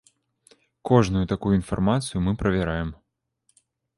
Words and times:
Кожную 0.89 1.23
такую 1.33 1.53
інфармацыю 1.59 2.23
мы 2.27 2.33
правяраем. 2.41 2.89